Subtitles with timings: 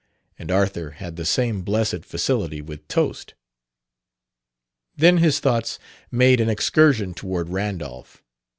[0.39, 3.35] And Arthur had the same blessed facility with toast.
[4.95, 5.77] Then his thoughts
[6.09, 8.23] made an excursion toward Randolph.